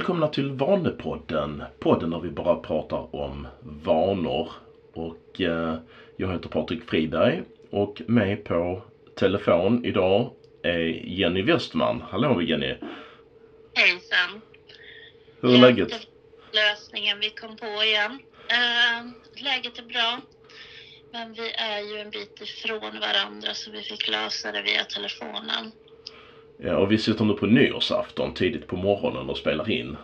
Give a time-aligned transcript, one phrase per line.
[0.00, 1.62] Välkomna till Vanepodden.
[1.78, 4.48] Podden där vi bara pratar om vanor.
[4.92, 5.76] Och eh,
[6.16, 8.82] jag heter Patrik Friberg och med på
[9.14, 12.02] telefon idag är Jenny Westman.
[12.10, 12.74] Hallå Jenny!
[13.74, 14.40] Hejsan!
[15.40, 16.06] Hur är läget?
[16.52, 18.12] Lösningen vi kom på igen.
[18.12, 19.10] Uh,
[19.44, 20.20] läget är bra.
[21.12, 25.72] Men vi är ju en bit ifrån varandra så vi fick lösa det via telefonen.
[26.62, 29.96] Ja, och vi sitter nu på nyårsafton tidigt på morgonen och spelar in.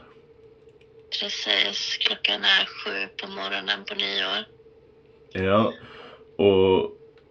[1.20, 4.44] Precis, klockan är sju på morgonen på nyår.
[5.32, 5.72] Ja,
[6.36, 6.90] och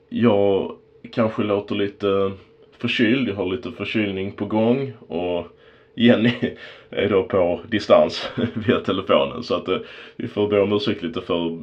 [0.09, 0.75] jag
[1.11, 2.33] kanske låter lite
[2.77, 3.30] förkyld.
[3.30, 5.47] Jag har lite förkylning på gång och
[5.95, 6.33] Jenny
[6.89, 9.77] är då på distans via telefonen så att eh,
[10.16, 11.57] vi får be om ursäkt lite för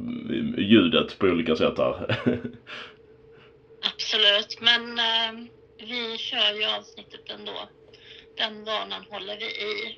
[0.57, 2.15] ljudet på olika sätt här.
[3.81, 5.47] Absolut, men eh,
[5.85, 7.69] vi kör ju avsnittet ändå.
[8.35, 9.97] Den vanan håller vi i.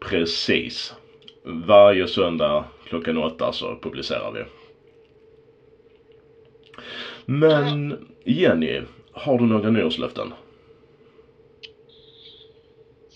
[0.00, 0.94] Precis.
[1.42, 4.44] Varje söndag klockan åtta så publicerar vi.
[7.24, 8.82] Men Jenny,
[9.12, 10.32] har du några nyårslöften?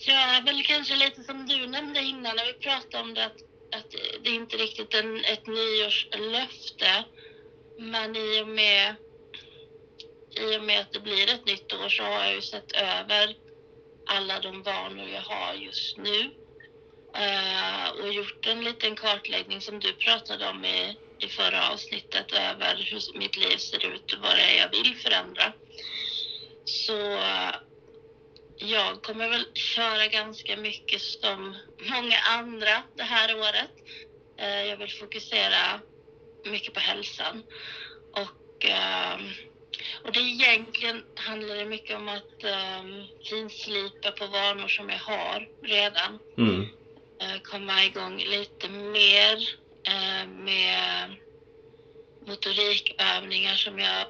[0.07, 3.95] Ja, väl kanske lite som du nämnde innan när vi pratade om det att, att
[4.23, 7.05] det är inte riktigt en, ett nyårslöfte.
[7.77, 8.95] Men i och med
[10.39, 13.35] i och med att det blir ett nytt år så har jag ju sett över
[14.05, 16.31] alla de vanor jag har just nu.
[17.17, 22.75] Eh, och gjort en liten kartläggning som du pratade om i, i förra avsnittet över
[22.75, 25.53] hur mitt liv ser ut och vad det är jag vill förändra.
[26.63, 27.55] Så eh,
[28.55, 33.71] jag kommer väl köra ganska mycket som många andra det här året.
[34.41, 35.81] Eh, jag vill fokusera
[36.47, 37.43] mycket på hälsan
[38.11, 39.33] och ehm,
[40.05, 45.49] och det egentligen handlar det mycket om att um, finslipa på vanor som jag har
[45.61, 46.19] redan.
[46.37, 46.61] Mm.
[47.21, 49.35] Uh, komma igång lite mer
[49.87, 51.15] uh, med
[52.27, 54.07] motorikövningar som jag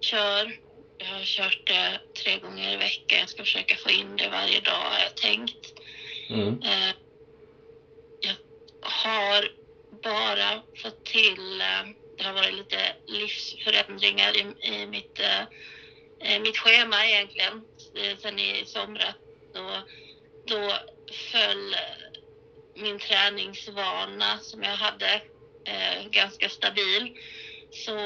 [0.00, 0.58] kör.
[0.98, 3.18] Jag har kört det tre gånger i veckan.
[3.18, 5.74] Jag ska försöka få in det varje dag har jag tänkt.
[6.30, 6.48] Mm.
[6.48, 6.92] Uh,
[8.20, 8.34] jag
[8.80, 9.48] har
[10.02, 11.62] bara fått till
[12.18, 15.20] det har varit lite livsförändringar i, i mitt,
[16.20, 17.64] eh, mitt schema egentligen
[17.94, 19.14] eh, sen i somras.
[19.54, 19.82] Då,
[20.46, 20.72] då
[21.32, 21.76] föll
[22.74, 25.22] min träningsvana som jag hade
[25.64, 27.18] eh, ganska stabil.
[27.70, 27.96] Så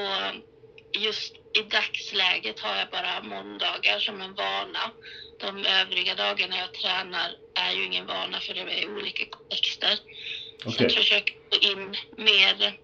[0.91, 4.91] just i dagsläget har jag bara måndagar som en vana.
[5.39, 9.99] De övriga dagarna jag tränar är ju ingen vana för det är olika kontexter.
[10.65, 10.71] Okay.
[10.73, 12.82] Så jag försöker få in mer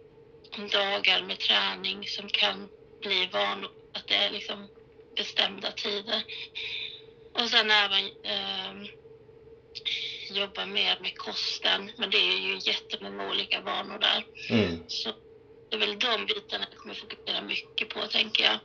[0.67, 2.69] dagar med träning som kan
[3.01, 4.67] bli van att det är liksom
[5.15, 6.23] bestämda tider.
[7.33, 8.89] Och sen även eh,
[10.31, 11.91] jobba mer med kosten.
[11.97, 14.25] Men det är ju jättemånga olika vanor där.
[14.49, 14.83] Mm.
[14.87, 15.09] Så
[15.69, 18.59] det är väl de bitarna jag kommer fokusera mycket på tänker jag.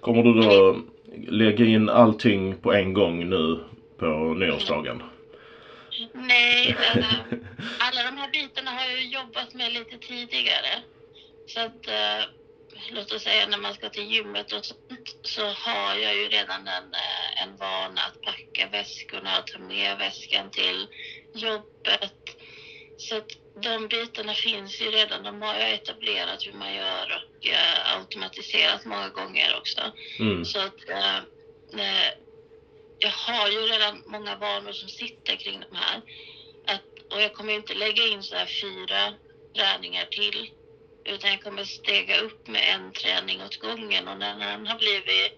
[0.00, 0.80] Kommer du då
[1.28, 3.64] lägga in allting på en gång nu
[3.98, 5.02] på nyårsdagen?
[6.12, 6.76] Nej,
[7.78, 10.82] alla de här bitarna har jag jobbat med lite tidigare.
[11.54, 12.24] Så att, eh,
[12.90, 16.68] låt oss säga när man ska till gymmet och sånt så har jag ju redan
[16.68, 20.88] en, eh, en vana att packa väskorna och ta med väskan till
[21.32, 22.12] jobbet.
[22.96, 23.26] Så att
[23.62, 25.22] de bitarna finns ju redan.
[25.22, 29.92] De har jag etablerat hur man gör och eh, automatiserat många gånger också.
[30.18, 30.44] Mm.
[30.44, 31.16] Så att eh,
[31.80, 32.10] eh,
[32.98, 36.02] jag har ju redan många vanor som sitter kring de här.
[36.66, 36.82] Att,
[37.14, 39.16] och jag kommer inte lägga in så här fyra
[39.56, 40.48] träningar till
[41.04, 45.32] utan jag kommer stega upp med en träning åt gången och när den har blivit...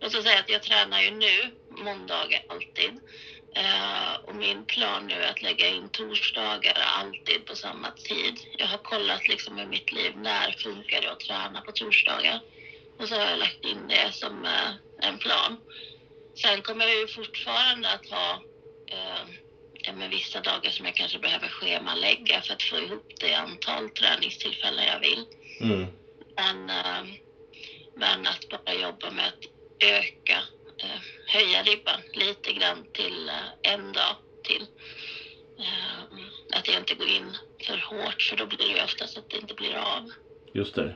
[0.00, 3.00] Låt oss säga att jag tränar ju nu måndagar alltid.
[3.58, 8.40] Uh, och min plan nu är att lägga in torsdagar alltid på samma tid.
[8.58, 12.40] Jag har kollat liksom i mitt liv när funkar det att träna på torsdagar.
[12.98, 15.58] Och så har jag lagt in det som uh, en plan.
[16.42, 18.42] Sen kommer jag ju fortfarande att ha
[18.92, 19.34] uh,
[19.92, 24.84] med vissa dagar som jag kanske behöver schemalägga för att få ihop det antal träningstillfällen
[24.84, 25.24] jag vill.
[25.60, 25.86] Mm.
[26.36, 27.14] Men, äh,
[27.94, 29.44] men att bara jobba med att
[29.84, 30.44] öka,
[30.82, 33.30] äh, höja ribban lite grann till
[33.62, 34.66] en dag till.
[36.54, 37.36] att jag inte går in
[37.66, 40.10] för hårt för då blir det oftast att det inte blir av.
[40.52, 40.94] Just det.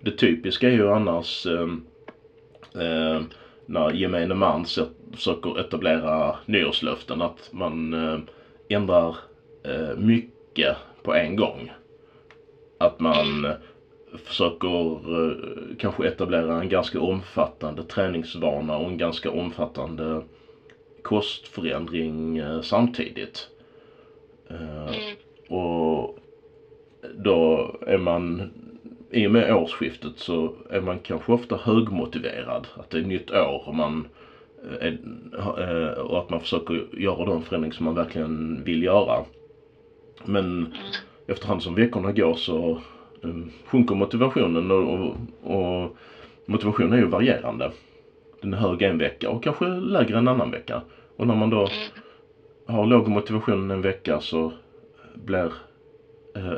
[0.00, 3.22] Det typiska är ju annars eh,
[3.66, 4.64] när gemene man
[5.12, 8.18] försöker etablera nyårslöften att man eh,
[8.68, 9.16] ändrar
[9.64, 11.70] eh, mycket på en gång.
[12.78, 13.54] Att man eh,
[14.24, 14.98] försöker
[15.78, 20.22] kanske etablera en ganska omfattande träningsvana och en ganska omfattande
[21.02, 23.48] kostförändring samtidigt.
[24.50, 25.16] Mm.
[25.48, 26.18] och
[27.14, 28.50] då är man,
[29.12, 32.66] i och med årsskiftet så är man kanske ofta högmotiverad.
[32.76, 34.06] Att det är nytt år och man
[34.64, 34.98] eh, är,
[35.58, 39.24] eh, och att man försöker göra de förändringar som man verkligen vill göra.
[40.24, 40.74] Men
[41.26, 42.78] efterhand som veckorna går så
[43.22, 45.96] eh, sjunker motivationen och, och, och
[46.46, 47.70] motivationen är ju varierande.
[48.40, 50.82] Den är hög en vecka och kanske lägre en annan vecka.
[51.16, 51.68] Och när man då
[52.66, 54.52] har låg motivation en vecka så
[55.14, 55.52] blir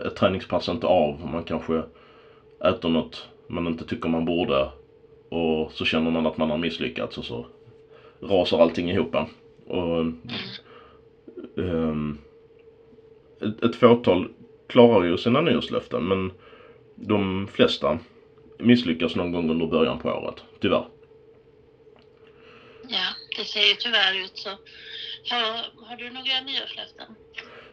[0.06, 1.22] ett träningspass inte av.
[1.22, 1.82] och Man kanske
[2.64, 4.68] äter något man inte tycker man borde
[5.28, 7.46] och så känner man att man har misslyckats och så
[8.20, 9.16] rasar allting ihop.
[9.66, 10.00] Och
[11.56, 12.18] ehm,
[13.40, 14.28] ett, ett fåtal
[14.66, 16.32] klarar ju sina nyårslöften men
[16.94, 17.98] de flesta
[18.58, 20.84] misslyckas någon gång under början på året, tyvärr.
[22.88, 23.06] Ja,
[23.36, 24.50] det ser ju tyvärr ut så.
[25.30, 27.06] Har, har du några nyårslöften?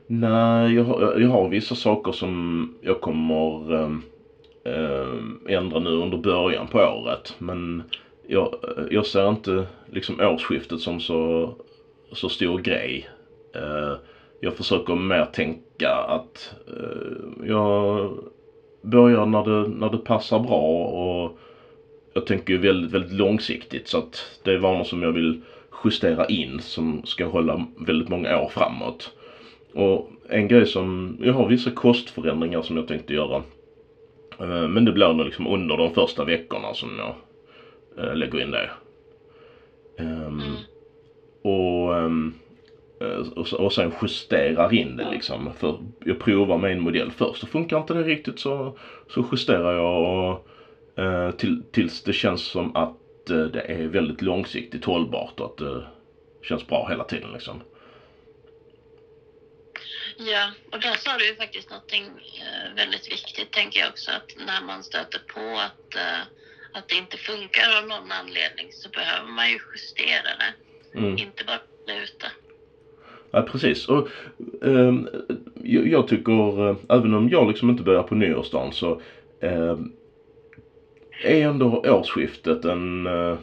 [0.07, 4.03] Nej, jag har, jag har vissa saker som jag kommer ehm,
[4.63, 7.35] Ehm, ändra nu under början på året.
[7.37, 7.83] Men
[8.27, 8.55] jag,
[8.91, 11.53] jag ser inte liksom årsskiftet som så,
[12.11, 13.09] så stor grej.
[13.55, 13.93] Eh,
[14.39, 18.11] jag försöker mer tänka att eh, jag
[18.81, 21.37] börjar när det, när det passar bra och
[22.13, 25.41] jag tänker ju väldigt, väldigt långsiktigt så att det är vanor som jag vill
[25.83, 29.11] justera in som ska hålla väldigt många år framåt.
[29.73, 33.43] Och en grej som, jag har vissa kostförändringar som jag tänkte göra.
[34.41, 37.15] Eh, Men det blir nog liksom under de första veckorna som jag
[38.05, 38.69] eh, lägger in det.
[39.97, 40.55] Ehm, Mm.
[41.43, 42.33] och, ehm,
[42.99, 43.27] eh,
[43.59, 45.53] och, sen justerar in det liksom.
[45.53, 47.43] För jag provar med en modell först.
[47.43, 48.77] Och funkar inte det riktigt så,
[49.07, 50.47] så justerar jag och,
[51.37, 55.83] till, tills det känns som att det är väldigt långsiktigt hållbart och att det
[56.41, 57.61] känns bra hela tiden liksom.
[60.25, 62.05] Ja, och där sa du ju faktiskt någonting
[62.41, 66.21] eh, väldigt viktigt tänker jag också att när man stöter på att, eh,
[66.71, 70.53] att det inte funkar av någon anledning så behöver man ju justera det.
[70.99, 71.17] Mm.
[71.17, 72.31] Inte bara sluta.
[73.31, 73.87] Ja, precis.
[73.87, 74.07] Och
[74.61, 75.07] ehm,
[75.63, 79.01] jag, tycker, eh, även om jag liksom inte börjar på nyårsdagen så
[79.39, 79.91] ehm,
[81.23, 83.37] är ändå årsskiftet en, eh,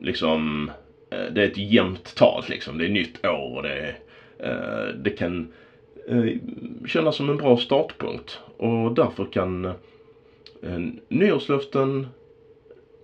[0.00, 0.70] liksom,
[1.10, 2.78] eh, det är ett jämnt tal liksom.
[2.78, 3.94] Det är nytt år och det,
[4.38, 5.46] eh, det kan eh,
[6.08, 6.34] Eh,
[6.86, 8.38] kännas som en bra startpunkt.
[8.56, 10.78] Och därför kan eh,
[11.08, 12.06] nyårslöften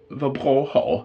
[0.08, 1.04] vara bra att ha.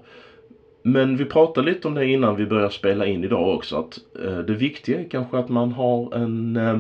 [0.82, 4.38] Men vi pratade lite om det innan vi började spela in idag också att eh,
[4.38, 6.78] det viktiga är kanske att man har en eh,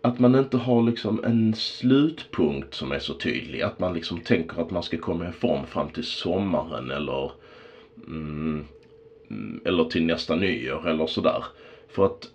[0.00, 3.62] att man inte har liksom en slutpunkt som är så tydlig.
[3.62, 7.30] Att man liksom tänker att man ska komma i form fram till sommaren eller
[8.06, 8.64] mm,
[9.30, 11.44] mm, eller till nästa nyår eller sådär.
[11.88, 12.28] För att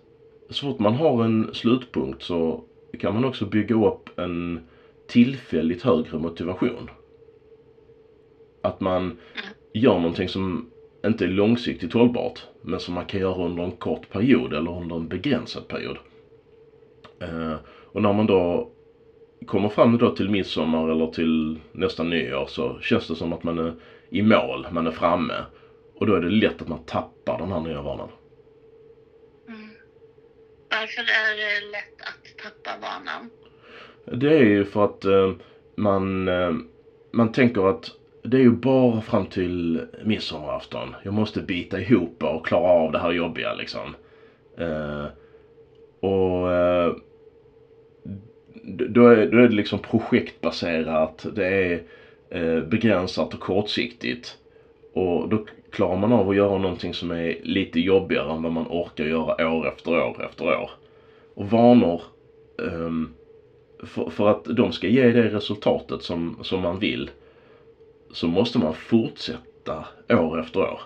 [0.52, 2.64] så fort man har en slutpunkt så
[2.98, 4.60] kan man också bygga upp en
[5.06, 6.90] tillfälligt högre motivation.
[8.62, 9.18] Att man
[9.72, 10.66] gör någonting som
[11.06, 14.96] inte är långsiktigt hållbart men som man kan göra under en kort period eller under
[14.96, 15.98] en begränsad period.
[17.20, 18.68] Eh, och när man då
[19.46, 23.58] kommer fram då till midsommar eller till nästa nyår så känns det som att man
[23.58, 23.74] är
[24.10, 25.34] i mål, man är framme.
[25.94, 28.08] Och då är det lätt att man tappar den här nya vanan.
[30.82, 33.30] Varför är det lätt att tappa vanan?
[34.04, 35.32] Det är ju för att eh,
[35.74, 36.52] man, eh,
[37.12, 37.90] man tänker att
[38.22, 40.94] det är ju bara fram till midsommarafton.
[41.02, 43.94] Jag måste bita ihop och klara av det här jobbiga liksom.
[44.58, 45.06] Eh,
[46.00, 46.92] och eh,
[48.88, 51.26] då, är, då är det liksom projektbaserat.
[51.32, 51.82] Det är
[52.30, 54.36] eh, begränsat och kortsiktigt.
[54.92, 55.38] Och då
[55.72, 59.48] klarar man av att göra någonting som är lite jobbigare än vad man orkar göra
[59.48, 60.70] år efter år efter år.
[61.34, 62.02] Och vanor
[62.56, 63.14] um,
[63.82, 67.10] för, för att de ska ge det resultatet som, som man vill
[68.10, 70.80] så måste man fortsätta år efter år.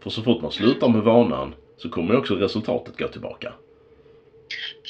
[0.00, 3.54] För så fort man slutar med vanan så kommer också resultatet gå tillbaka.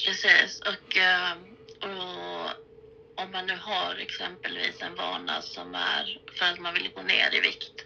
[0.04, 6.58] Precis, och, ehm, och om man nu har exempelvis en vana som är för att
[6.58, 7.84] man vill gå ner i vikt,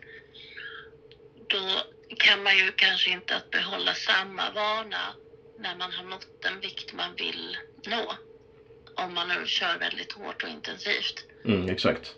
[1.47, 1.81] då
[2.19, 5.15] kan man ju kanske inte att behålla samma vana
[5.59, 8.13] när man har nått den vikt man vill nå.
[8.95, 11.25] Om man nu kör väldigt hårt och intensivt.
[11.45, 12.15] Mm, exakt.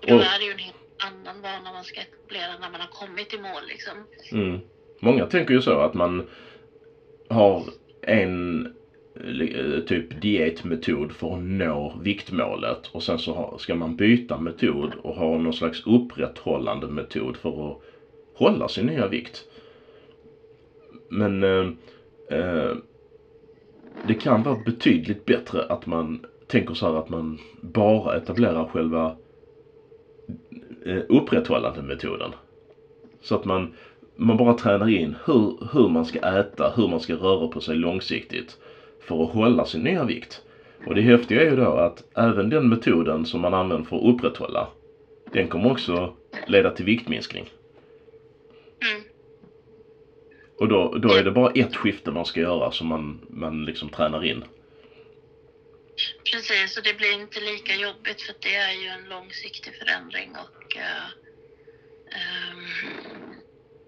[0.00, 2.88] Då Och- är det ju en helt annan vana man ska etablera när man har
[2.88, 4.06] kommit i mål liksom.
[4.32, 4.60] Mm.
[5.00, 6.28] Många tänker ju så att man
[7.28, 7.64] har
[8.00, 8.66] en
[9.24, 15.14] eh, typ dietmetod för att nå viktmålet och sen så ska man byta metod och
[15.14, 17.78] ha någon slags upprätthållande metod för att
[18.40, 19.44] hålla sin nya vikt.
[21.08, 21.66] Men eh,
[22.38, 22.72] eh,
[24.06, 29.16] det kan vara betydligt bättre att man tänker så här att man bara etablerar själva
[30.86, 32.30] eh, upprätthållande metoden.
[33.22, 33.74] Så att man,
[34.16, 37.76] man bara tränar in hur, hur man ska äta, hur man ska röra på sig
[37.76, 38.58] långsiktigt
[39.00, 40.42] för att hålla sin nya vikt.
[40.86, 44.14] Och det häftiga är ju då att även den metoden som man använder för att
[44.14, 44.68] upprätthålla,
[45.32, 46.12] den kommer också
[46.46, 47.50] leda till viktminskning.
[48.80, 49.02] Mm.
[50.60, 53.90] Och då, då är det bara ett skifte man ska göra som man, man liksom
[53.90, 54.44] tränar in.
[56.32, 60.76] Precis, och det blir inte lika jobbigt för det är ju en långsiktig förändring och
[60.76, 61.06] eh,
[62.12, 63.40] ehm,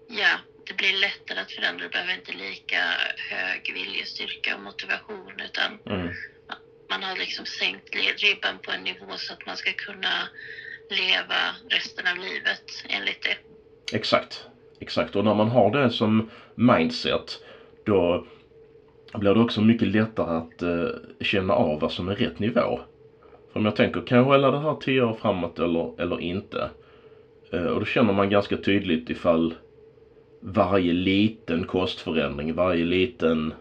[0.07, 1.83] ja, det blir lättare att förändra.
[1.85, 2.81] Du behöver inte lika
[3.29, 6.13] hög viljestyrka och motivation utan Mm.
[6.89, 10.29] man har liksom sänkt ribban på en nivå så att man ska kunna
[10.89, 13.37] leva resten av livet enligt det.
[13.97, 14.45] Exakt.
[14.83, 15.15] Exakt.
[15.15, 17.43] Och när man har det som mindset
[17.83, 18.25] då
[19.13, 20.87] blir det också mycket lättare att eh,
[21.21, 22.79] känna av vad som är rätt nivå.
[23.51, 26.69] För om jag tänker, kan jag hålla det här 10 år framåt eller, eller inte?
[27.51, 29.53] Eh, och då känner man ganska tydligt ifall
[30.39, 33.53] varje liten kostförändring, varje liten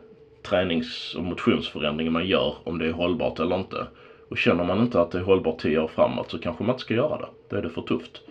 [0.43, 3.87] tränings och motionsförändring man gör, om det är hållbart eller inte.
[4.29, 6.81] Och känner man inte att det är hållbart 10 år framåt så kanske man inte
[6.81, 7.29] ska göra det.
[7.49, 8.23] Då är det för tufft.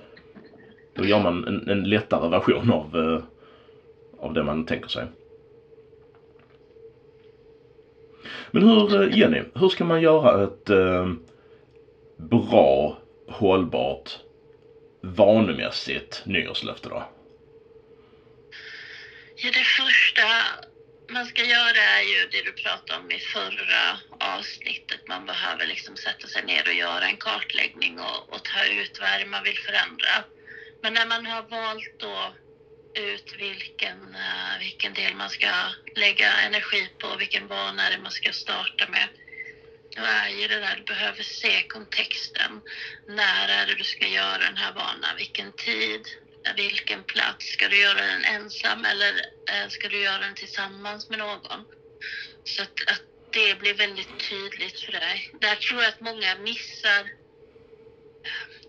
[0.93, 3.23] Då gör man en, en lättare version av, eh,
[4.19, 5.07] av det man tänker sig.
[8.51, 11.11] Men hur, eh, Jenny, hur ska man göra ett eh,
[12.17, 14.17] bra, hållbart,
[15.01, 17.03] vanemässigt nyårslöfte då?
[19.35, 20.23] Ja, det första
[21.07, 25.07] man ska göra är ju det du pratade om i förra avsnittet.
[25.07, 29.09] Man behöver liksom sätta sig ner och göra en kartläggning och, och ta ut vad
[29.09, 30.13] är det man vill förändra.
[30.81, 32.35] Men när man har valt då
[32.93, 38.33] ut vilken, eh, vilken del man ska lägga energi på, vilken vana det man ska
[38.33, 39.09] starta med.
[39.95, 42.61] Då är ju det där, du behöver se kontexten.
[43.07, 45.15] När är det du ska göra den här vanan?
[45.17, 46.07] Vilken tid?
[46.55, 47.45] Vilken plats?
[47.45, 49.21] Ska du göra den ensam eller
[49.51, 51.65] eh, ska du göra den tillsammans med någon?
[52.43, 53.01] Så att, att
[53.33, 55.29] det blir väldigt tydligt för dig.
[55.41, 57.09] Där tror jag att många missar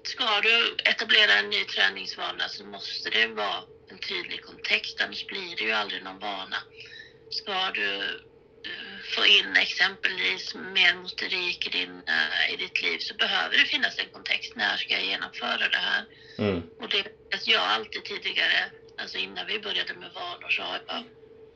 [0.02, 5.56] Ska du etablera en ny träningsvana så måste det vara en tydlig kontext, annars blir
[5.56, 6.56] det ju aldrig någon vana.
[7.30, 8.21] Ska du
[8.66, 13.64] eh, få in exempelvis mer motorik i, din, eh, i ditt liv så behöver det
[13.64, 14.54] finnas en kontext.
[14.54, 16.06] När ska jag genomföra det här?
[16.38, 16.62] Mm.
[16.78, 17.12] Och det
[17.44, 21.04] jag alltid tidigare, alltså innan vi började med vanor så har jag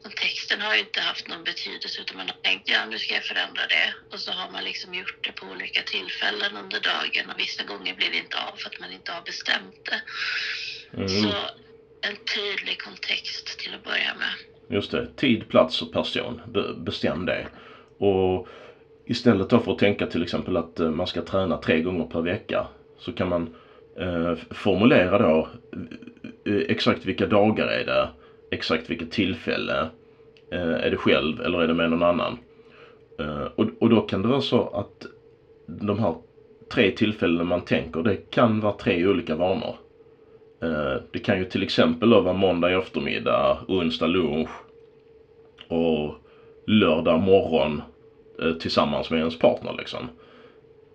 [0.06, 3.24] kontexten har ju inte haft någon betydelse utan man har tänkt ja nu ska jag
[3.24, 7.38] förändra det och så har man liksom gjort det på olika tillfällen under dagen och
[7.44, 10.00] vissa gånger blir det inte av för att man inte har bestämt det.
[10.96, 11.08] Mm.
[11.08, 11.32] Så
[12.08, 14.32] en tydlig kontext till att börja med.
[14.76, 15.08] Just det.
[15.16, 16.40] Tid, plats och person.
[16.46, 17.48] Be- bestäm det.
[17.98, 18.48] Och
[19.04, 22.20] istället då för att tänka till exempel att eh, man ska träna tre gånger per
[22.20, 22.66] vecka
[22.98, 23.54] så kan man
[24.00, 25.48] eh, formulera då
[26.48, 28.08] eh, exakt vilka dagar är det,
[28.50, 29.88] exakt vilket tillfälle,
[30.50, 32.38] eh, är det själv eller är det med någon annan?
[33.18, 35.06] Eh, och, och då kan det vara så att
[35.66, 36.14] de här
[36.68, 39.74] tre tillfällena man tänker, det kan vara tre olika vanor.
[40.62, 44.48] Eh, Det kan ju till exempel då vara måndag eftermiddag, onsdag lunch
[45.68, 46.14] och
[46.66, 47.82] lördag morgon
[48.42, 50.08] eh, tillsammans med ens partner liksom.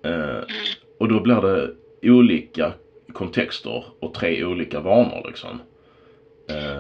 [0.04, 0.40] Eh,
[0.98, 1.72] Och då blir det
[2.12, 2.74] olika
[3.14, 5.62] kontexter och tre olika vanor liksom.
[6.50, 6.80] Eh,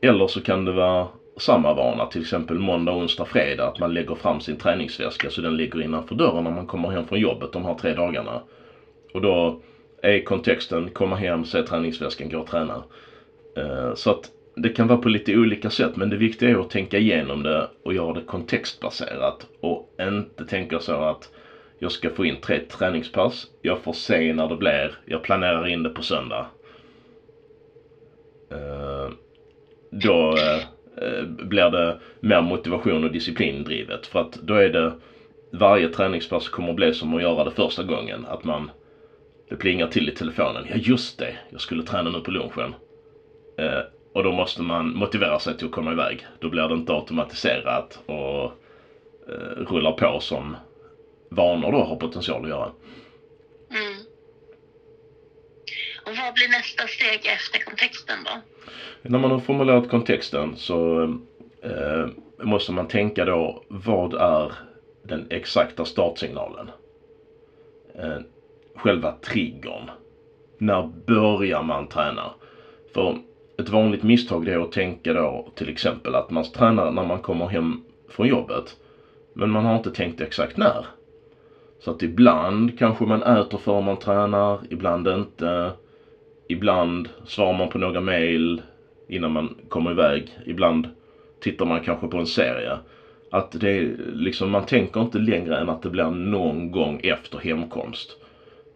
[0.00, 4.14] eller så kan det vara samma vana, till exempel måndag, onsdag, fredag, att man lägger
[4.14, 7.64] fram sin träningsväska så den ligger innanför dörren när man kommer hem från jobbet de
[7.64, 8.40] här tre dagarna.
[9.12, 9.60] Och då
[10.02, 12.84] är kontexten komma hem, se träningsväskan, gå och träna.
[13.56, 16.70] Eh, så att det kan vara på lite olika sätt men det viktiga är att
[16.70, 21.30] tänka igenom det och göra det kontextbaserat och inte tänka så att
[21.78, 25.82] jag ska få in tre träningspass, jag får se när det blir, jag planerar in
[25.82, 26.46] det på söndag.
[28.50, 28.87] Eh,
[29.90, 30.62] då eh,
[31.08, 34.92] eh, blir det mer motivation och disciplindrivet för att då är det
[35.50, 38.26] varje träningspass kommer att bli som att göra det första gången.
[38.28, 38.70] Att man,
[39.48, 40.66] det plingar till i telefonen.
[40.68, 42.74] Ja just det, jag skulle träna nu på lunchen.
[43.58, 43.80] Eh,
[44.12, 46.26] och då måste man motivera sig till att komma iväg.
[46.38, 48.44] Då blir det inte automatiserat och
[49.28, 50.56] eh, rullar på som
[51.30, 52.70] vanor då har potential att göra.
[53.70, 54.04] Mm.
[56.04, 58.40] Och vad blir nästa steg efter kontexten då?
[59.02, 61.02] När man har formulerat kontexten så
[61.62, 62.06] eh,
[62.42, 64.52] måste man tänka då vad är
[65.02, 66.70] den exakta startsignalen?
[67.94, 68.18] Eh,
[68.74, 69.90] själva triggern.
[70.58, 72.32] När börjar man träna?
[72.94, 73.18] För
[73.58, 77.20] ett vanligt misstag det är att tänka då till exempel att man tränar när man
[77.20, 78.76] kommer hem från jobbet.
[79.32, 80.86] Men man har inte tänkt exakt när.
[81.80, 85.72] Så att ibland kanske man äter före man tränar, ibland inte.
[86.48, 88.62] Ibland svarar man på några mail
[89.08, 90.38] innan man kommer iväg.
[90.46, 90.88] Ibland
[91.40, 92.78] tittar man kanske på en serie.
[93.30, 97.38] Att det är liksom, man tänker inte längre än att det blir någon gång efter
[97.38, 98.16] hemkomst.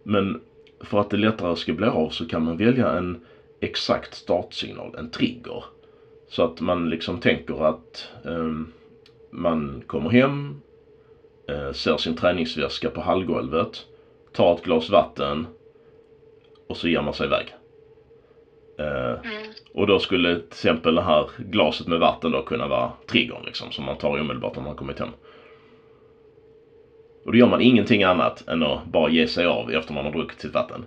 [0.03, 0.37] Men
[0.79, 3.17] för att det lättare ska bli av så kan man välja en
[3.59, 5.63] exakt startsignal, en trigger.
[6.27, 8.51] Så att man liksom tänker att eh,
[9.29, 10.57] man kommer hem,
[11.47, 13.85] eh, ser sin träningsväska på hallgolvet,
[14.31, 15.47] tar ett glas vatten
[16.67, 17.53] och så ger man sig iväg.
[18.79, 19.53] Uh, mm.
[19.73, 23.71] Och då skulle till exempel det här glaset med vatten då kunna vara triggern liksom
[23.71, 25.09] som man tar omedelbart när man kommit hem.
[27.25, 30.11] Och då gör man ingenting annat än att bara ge sig av efter man har
[30.11, 30.85] druckit sitt vatten.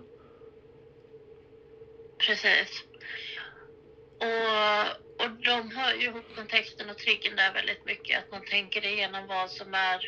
[2.18, 2.84] Precis.
[4.20, 8.18] Och, och de hör ju ihop kontexten och triggern där väldigt mycket.
[8.18, 10.00] Att man tänker igenom vad som är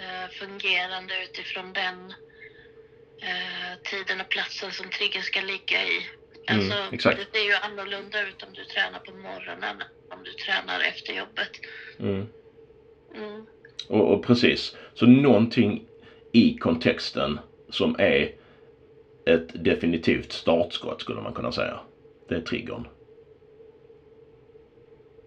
[0.00, 2.10] eh, fungerande utifrån den
[3.22, 6.06] eh, tiden och platsen som triggern ska ligga i.
[6.48, 7.18] Mm, alltså, mm, exakt.
[7.18, 11.50] det ser ju annorlunda ut om du tränar på morgonen om du tränar efter jobbet.
[11.98, 12.26] Mm.
[13.14, 13.46] Mm.
[13.88, 14.76] Och, och, precis.
[14.94, 15.86] Så någonting
[16.32, 18.34] i kontexten som är
[19.24, 21.80] ett definitivt startskott skulle man kunna säga.
[22.28, 22.88] Det är triggern.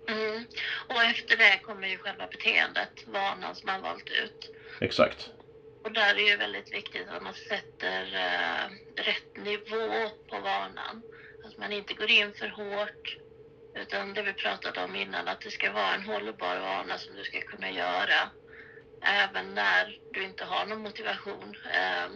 [0.07, 0.45] Mm.
[0.87, 4.51] Och efter det kommer ju själva beteendet, vanan som man valt ut.
[4.79, 5.31] Exakt.
[5.85, 8.65] Och där är det väldigt viktigt att man sätter eh,
[9.09, 11.03] rätt nivå på vanan.
[11.43, 13.17] Att man inte går in för hårt.
[13.81, 17.23] Utan det vi pratade om innan, att det ska vara en hållbar vana som du
[17.23, 18.19] ska kunna göra.
[19.01, 21.55] Även när du inte har någon motivation.
[21.79, 22.07] Eh,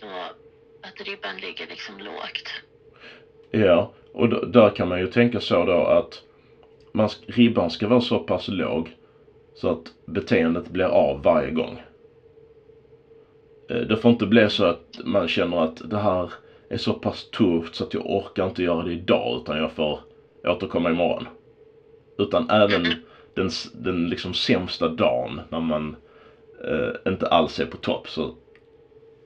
[0.00, 0.08] så
[0.80, 2.48] att ribban ligger liksom lågt.
[3.50, 6.22] Ja, och där kan man ju tänka så då att
[6.92, 8.96] man, ribban ska vara så pass låg
[9.54, 11.82] så att beteendet blir av varje gång.
[13.70, 16.32] Eh, det får inte bli så att man känner att det här
[16.68, 19.98] är så pass tufft så att jag orkar inte göra det idag utan jag får
[20.44, 21.26] återkomma imorgon.
[22.18, 22.84] Utan även
[23.34, 25.96] den, den liksom sämsta dagen när man
[26.64, 28.30] eh, inte alls är på topp så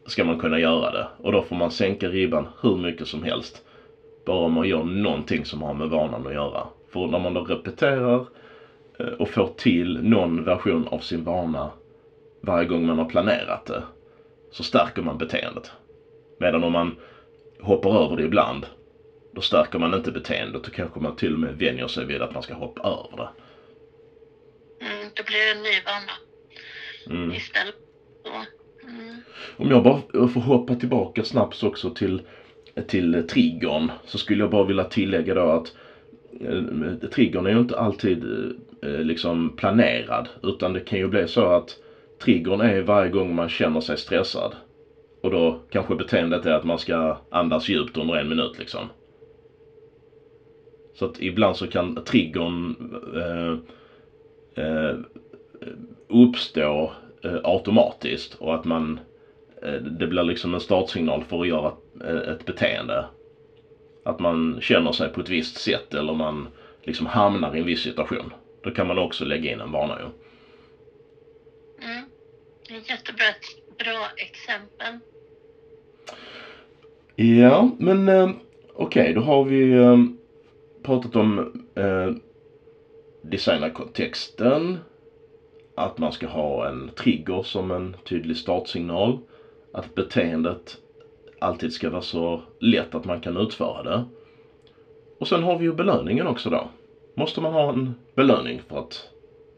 [0.06, 1.06] ska man kunna göra det.
[1.16, 3.62] Och då får man sänka ribban hur mycket som helst.
[4.26, 6.66] Bara om man gör någonting som har med vanan att göra.
[6.88, 8.24] För när man då repeterar
[8.98, 11.70] eh, och får till någon version av sin vana
[12.40, 13.82] varje gång man har planerat det
[14.54, 15.70] så stärker man beteendet.
[16.38, 16.96] Medan om man
[17.60, 18.66] hoppar över det ibland
[19.34, 22.34] då stärker man inte beteendet och kanske man till och med vänjer sig vid att
[22.34, 23.28] man ska hoppa över det.
[24.86, 26.12] Mm, då blir det en ny vana.
[27.10, 27.36] Mm.
[27.36, 27.74] Istället.
[28.82, 29.20] Mm.
[29.56, 32.22] Om jag bara får hoppa tillbaka snabbt också till,
[32.86, 35.72] till triggern så skulle jag bara vilja tillägga då att
[36.40, 38.24] eh, triggern är ju inte alltid
[38.82, 41.78] eh, liksom planerad utan det kan ju bli så att
[42.24, 44.56] triggern är varje gång man känner sig stressad.
[45.20, 48.88] Och då kanske beteendet är att man ska andas djupt under en minut liksom.
[50.94, 52.74] Så att ibland så kan triggern
[53.14, 53.56] eh,
[54.64, 54.94] eh,
[56.08, 56.90] uppstå
[57.22, 59.00] eh, automatiskt och att man
[59.62, 63.04] eh, det blir liksom en startsignal för att göra ett, eh, ett beteende.
[64.04, 66.48] Att man känner sig på ett visst sätt eller man
[66.82, 68.32] liksom hamnar i en viss situation.
[68.62, 70.23] Då kan man också lägga in en vana ju.
[72.68, 73.24] Det är jättebra
[73.78, 74.98] bra exempel.
[77.16, 78.28] Ja, men eh,
[78.72, 79.96] okej, okay, då har vi eh,
[80.82, 81.38] pratat om
[81.74, 82.10] eh,
[83.22, 84.78] designa kontexten,
[85.74, 89.18] att man ska ha en trigger som en tydlig startsignal,
[89.72, 90.78] att beteendet
[91.38, 94.04] alltid ska vara så lätt att man kan utföra det.
[95.18, 96.68] Och sen har vi ju belöningen också då.
[97.14, 99.08] Måste man ha en belöning för att,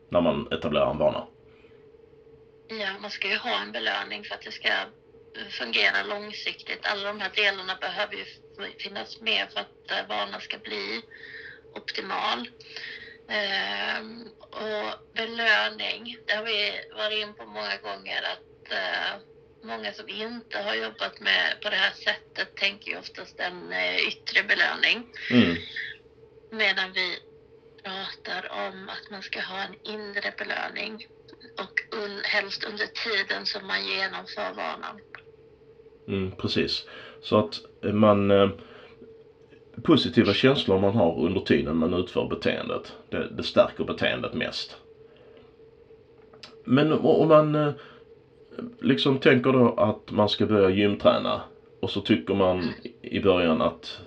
[0.09, 1.25] när man etablerar en vana?
[2.69, 4.93] Ja, man ska ju ha en belöning för att det ska
[5.51, 6.87] fungera långsiktigt.
[6.87, 8.27] Alla de här delarna behöver ju
[8.79, 11.03] finnas med för att eh, vanan ska bli
[11.73, 12.49] optimal.
[13.29, 19.21] Ehm, och belöning, det har vi varit in på många gånger att eh,
[19.63, 23.97] många som inte har jobbat med på det här sättet tänker ju oftast en eh,
[23.97, 25.05] yttre belöning.
[25.31, 25.57] Mm.
[26.51, 27.19] Medan vi
[27.83, 31.07] pratar om att man ska ha en inre belöning
[31.59, 35.01] och un, helst under tiden som man genomför vanan.
[36.09, 36.85] Mm, precis.
[37.21, 38.49] Så att eh, man eh,
[39.83, 42.93] positiva känslor man har under tiden man utför beteendet.
[43.11, 44.77] Det, det stärker beteendet mest.
[46.65, 47.73] Men om man eh,
[48.81, 51.41] liksom tänker då att man ska börja gymträna
[51.81, 54.01] och så tycker man i början att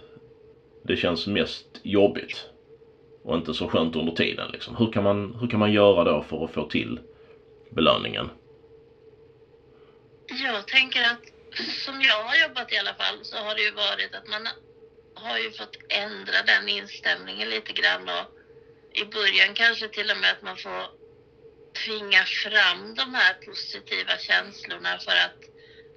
[0.84, 2.46] det känns mest jobbigt
[3.24, 4.76] och inte så skönt under tiden liksom.
[4.76, 7.00] Hur kan man, hur kan man göra då för att få till
[7.70, 8.32] belöningen?
[10.28, 11.20] Jag tänker att
[11.86, 14.48] som jag har jobbat i alla fall så har det ju varit att man
[15.14, 18.26] har ju fått ändra den inställningen lite grann och
[18.94, 20.88] i början kanske till och med att man får
[21.86, 25.40] tvinga fram de här positiva känslorna för att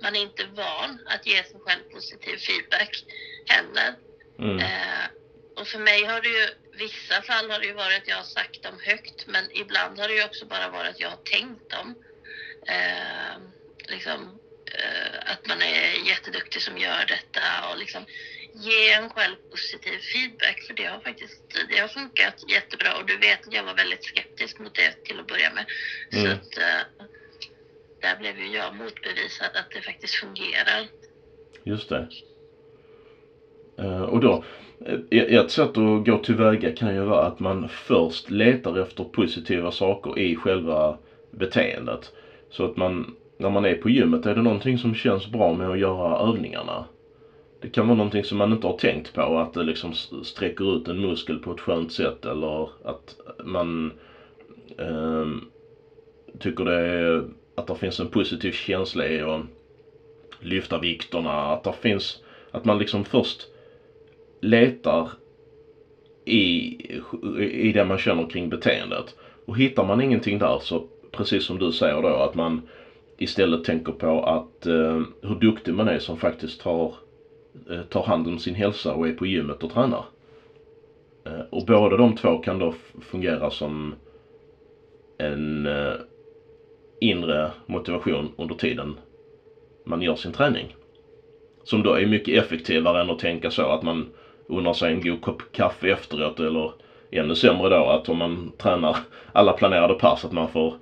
[0.01, 3.05] man är inte van att ge sig själv positiv feedback
[3.47, 3.95] heller.
[4.39, 4.59] Mm.
[4.59, 5.07] Eh,
[5.55, 6.49] och för mig har det ju,
[6.83, 10.09] vissa fall har det ju varit att jag har sagt dem högt, men ibland har
[10.09, 11.97] det ju också bara varit att jag har tänkt dem.
[12.69, 13.37] Eh,
[13.89, 14.39] liksom,
[14.75, 18.07] eh, att man är jätteduktig som gör detta och liksom
[18.53, 23.17] ge en själv positiv feedback för det har faktiskt det har funkat jättebra och du
[23.17, 25.67] vet att jag var väldigt skeptisk mot det till att börja med.
[26.11, 26.33] Så Mm.
[26.33, 27.07] att eh,
[28.01, 30.89] där blev ju jag motbevisad att det faktiskt fungerar.
[31.65, 32.09] Just det.
[33.79, 34.45] Eh, och då,
[34.87, 39.71] Eh, ett sätt att gå tillväga kan ju vara att man först letar efter positiva
[39.71, 40.97] saker i själva
[41.31, 42.13] beteendet.
[42.51, 45.69] Så att man, när man är på gymmet, är det någonting som känns bra med
[45.69, 46.85] att göra övningarna?
[47.61, 49.93] Det kan vara någonting som man inte har tänkt på, att det liksom
[50.23, 53.93] sträcker ut en muskel på ett skönt sätt eller att man
[54.79, 55.27] eh,
[56.39, 59.41] tycker det är, att det finns en positiv känsla i att
[60.41, 62.19] lyfta vikterna, att det finns,
[62.51, 63.49] att man liksom först
[64.43, 65.09] letar
[66.25, 66.75] i,
[67.69, 69.15] i det man känner kring beteendet.
[69.45, 72.61] Och hittar man ingenting där så, precis som du säger då, att man
[73.19, 76.95] istället tänker på att eh, hur duktig man är som faktiskt tar,
[77.71, 80.05] eh, tar hand om sin hälsa och är på gymmet och tränar.
[81.25, 83.95] Eh, och båda de två kan då fungera som
[85.19, 85.95] en eh,
[87.01, 88.99] inre motivation under tiden
[89.85, 90.75] man gör sin träning.
[91.65, 94.07] Som då är mycket effektivare än att tänka så att man
[94.53, 96.71] unnar sig en god kopp kaffe efteråt eller
[97.11, 98.97] ännu sämre då att om man tränar
[99.33, 100.75] alla planerade pass att man får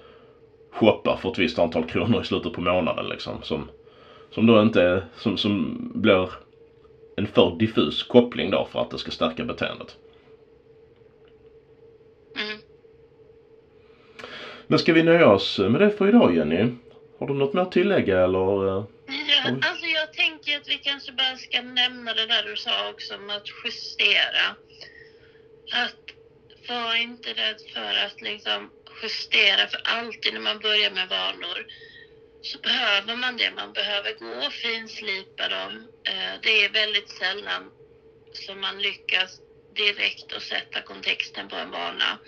[0.70, 3.40] shoppa för ett visst antal kronor i slutet på månaden liksom.
[3.42, 3.68] Som,
[4.30, 6.28] som då inte som, som blir
[7.16, 9.96] en för diffus koppling då för att det ska stärka beteendet.
[12.36, 12.58] Mm.
[14.66, 16.68] Men ska vi nöja oss med det för idag Jenny?
[17.18, 18.78] Har du något mer att tillägga eller?
[18.78, 18.84] eh?
[19.06, 23.14] Ja, alltså jag tänker att vi kanske bara ska nämna det där du sa också
[23.14, 24.56] om att justera.
[25.72, 25.94] Att
[26.68, 28.70] var inte rädd för att liksom
[29.02, 31.66] justera, för alltid när man börjar med vanor
[32.42, 33.50] så behöver man det.
[33.50, 35.88] Man behöver gå och finslipa dem.
[36.04, 37.72] Eh, det är väldigt sällan
[38.32, 39.40] som man lyckas
[39.74, 42.18] direkt att sätta kontexten på en vana.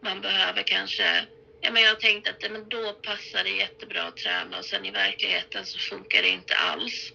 [0.00, 1.26] Man behöver kanske
[1.60, 4.84] Ja, men jag tänkte att ja, men då passar det jättebra att träna och sen
[4.84, 7.12] i verkligheten så funkar det inte alls.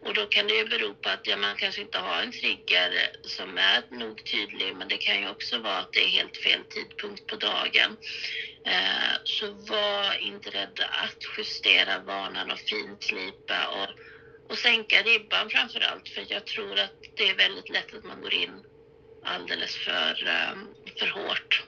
[0.00, 3.08] Och då kan det ju bero på att ja, man kanske inte har en trigger
[3.28, 6.64] som är nog tydlig men det kan ju också vara att det är helt fel
[6.68, 7.98] tidpunkt på dagen.
[8.64, 13.90] Eh, så var inte rädda att justera vanan och finslipa och,
[14.48, 18.20] och sänka ribban framför allt för jag tror att det är väldigt lätt att man
[18.20, 18.64] går in
[19.22, 20.54] alldeles för, eh,
[20.98, 21.62] för hårt.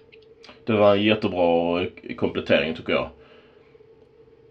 [0.64, 1.86] Det var en jättebra
[2.16, 3.08] komplettering tycker jag.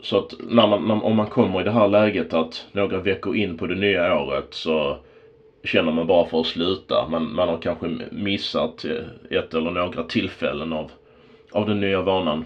[0.02, 3.36] Så att när man, när, om man kommer i det här läget att några veckor
[3.36, 4.98] in på det nya året så
[5.64, 7.06] känner man bara för att sluta.
[7.06, 10.92] Man, man har kanske missat eh, ett eller några tillfällen av,
[11.52, 12.44] av den nya vanan.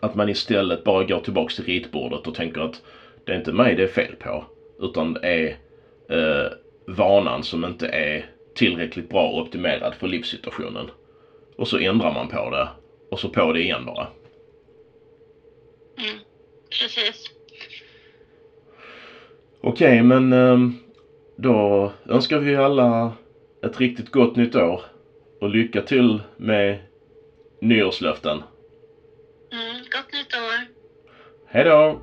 [0.00, 2.80] Att man istället bara går tillbaks till ritbordet och tänker att
[3.24, 4.44] det är inte mig det är fel på.
[4.78, 5.56] Utan det är
[6.08, 6.48] eh,
[6.86, 10.90] vanan som inte är tillräckligt bra optimerad för livssituationen.
[11.56, 12.68] Och så ändrar man på det.
[13.10, 14.06] Och så på det igen bara.
[15.98, 16.18] Mm,
[16.80, 17.30] precis.
[19.60, 20.74] Okej, men ehm,
[21.36, 23.12] då önskar vi alla
[23.62, 24.80] ett riktigt gott nytt år.
[25.40, 26.78] Och lycka till med
[27.60, 28.42] nyårslöften.
[29.52, 30.66] Mm, gott nytt år.
[31.46, 32.00] Hej då!